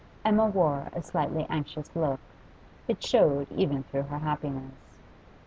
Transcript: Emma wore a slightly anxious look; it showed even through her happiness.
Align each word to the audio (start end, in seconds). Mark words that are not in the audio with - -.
Emma 0.25 0.47
wore 0.47 0.87
a 0.93 1.01
slightly 1.03 1.45
anxious 1.47 1.95
look; 1.95 2.19
it 2.87 3.03
showed 3.03 3.45
even 3.51 3.83
through 3.83 4.01
her 4.01 4.17
happiness. 4.17 4.89